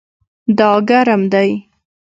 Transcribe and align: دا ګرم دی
دا 0.57 0.71
ګرم 0.89 1.21
دی 1.31 1.49